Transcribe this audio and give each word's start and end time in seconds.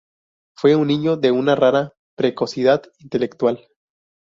Fue 0.57 0.75
un 0.75 0.87
niño 0.87 1.15
de 1.15 1.29
una 1.29 1.53
rara 1.53 1.93
precocidad 2.15 2.81
intelectual. 3.01 3.67